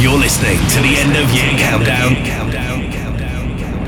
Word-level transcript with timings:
You're 0.00 0.16
listening 0.16 0.58
to 0.58 0.80
the 0.80 0.94
end 0.96 1.16
of 1.16 1.28
year 1.34 1.58
countdown 1.58 2.14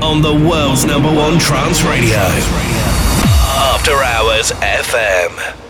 on 0.03 0.21
the 0.21 0.33
world's 0.33 0.83
number 0.83 1.07
one 1.07 1.39
trance 1.39 1.83
radio. 1.83 2.17
After 3.71 3.93
Hours 4.03 4.51
FM. 4.51 5.60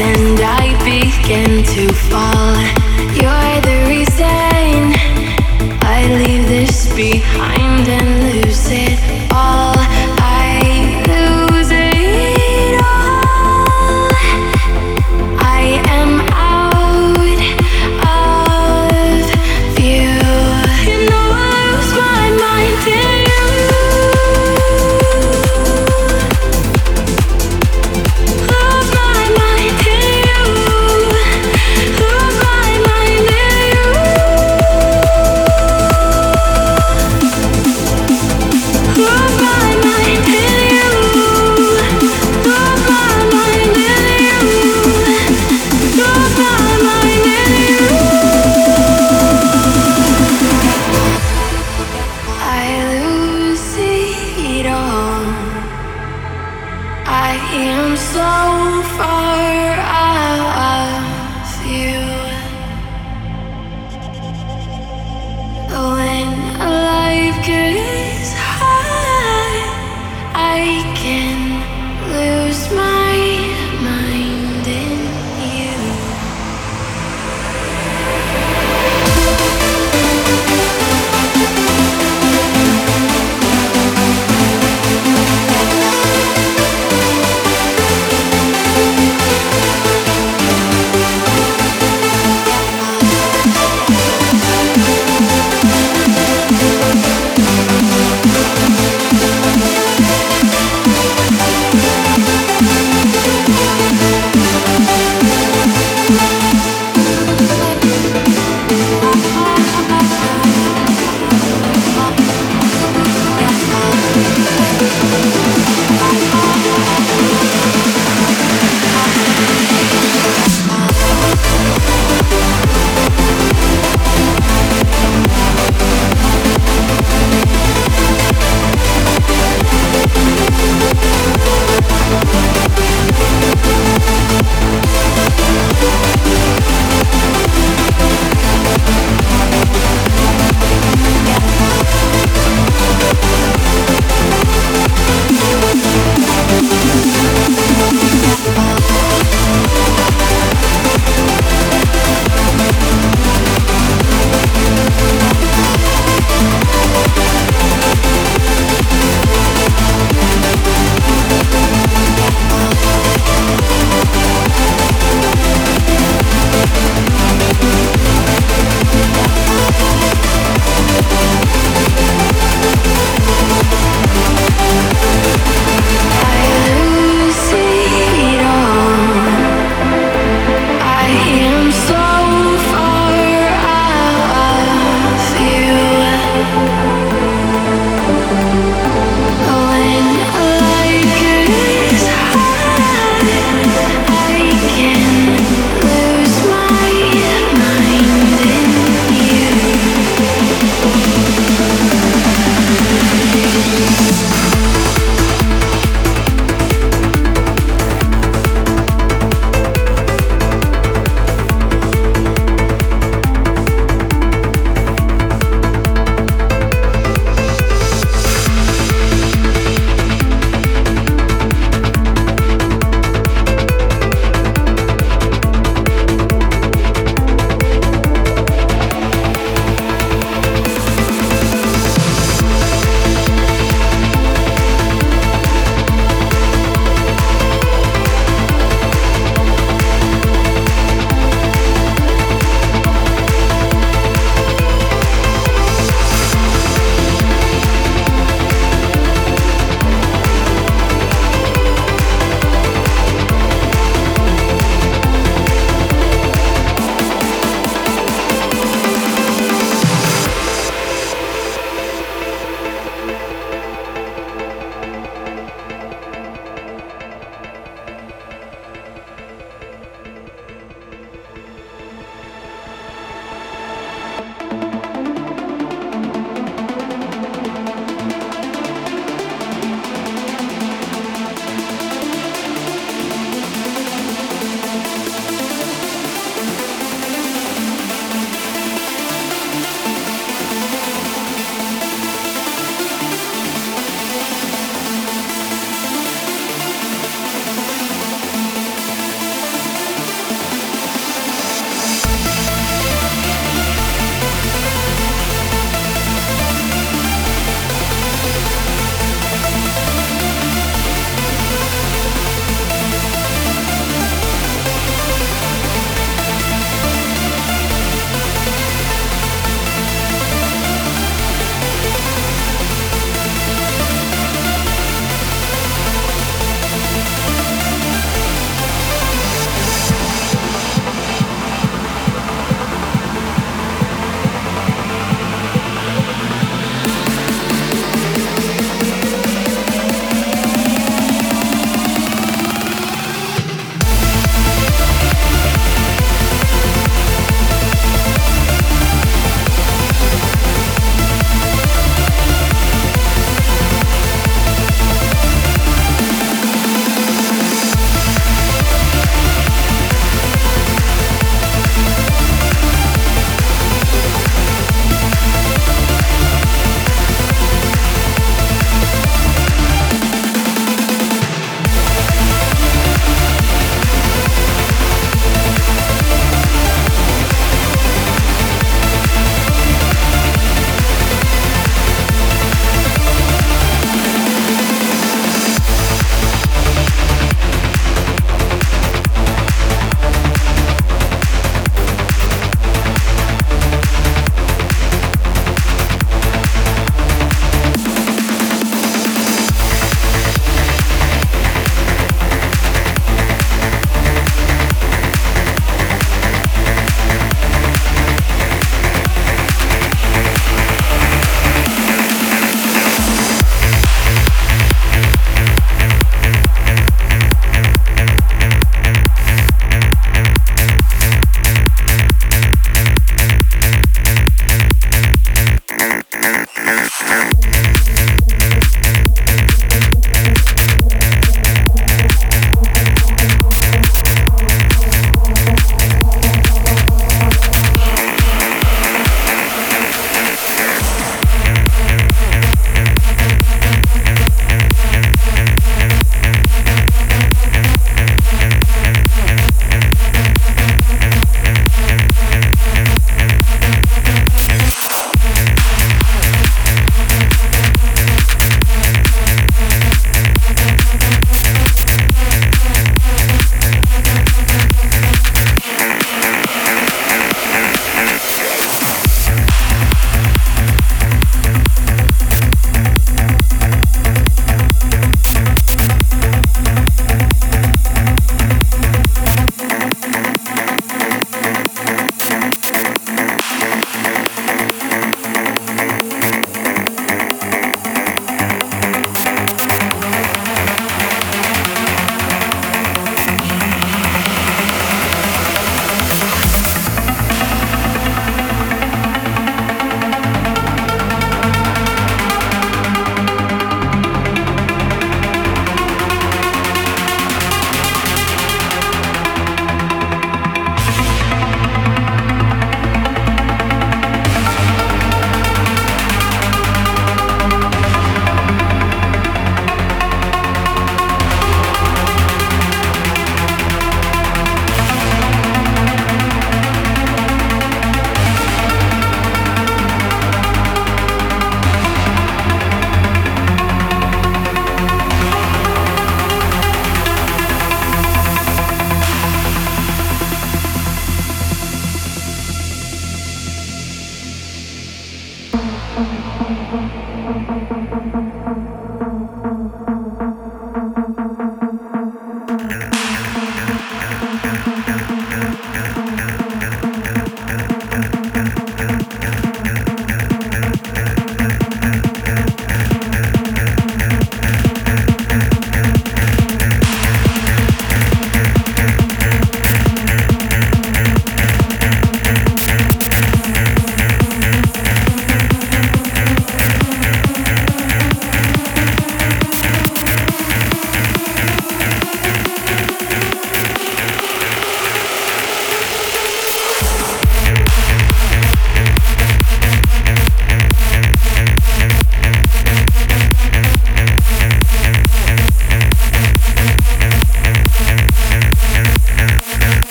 And 0.00 0.38
I 0.40 0.78
begin 0.84 1.64
to 1.74 1.92
fall. 1.92 2.54
You're 3.18 3.60
the 3.68 3.78
reason 3.88 4.94
I 5.82 6.06
leave 6.22 6.46
this 6.46 6.92
behind 6.94 7.88
and 7.88 8.08
lose 8.32 8.70
it 8.70 8.97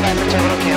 15, 0.00 0.30
stand 0.30 0.60
by 0.60 0.67